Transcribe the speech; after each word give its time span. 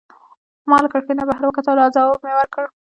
ما 0.69 0.77
له 0.83 0.87
کړکۍ 0.93 1.13
نه 1.19 1.25
بهر 1.29 1.43
وکتل 1.45 1.77
او 1.83 1.89
ځواب 1.95 2.19
مي 2.25 2.33
ورکړ. 2.37 2.65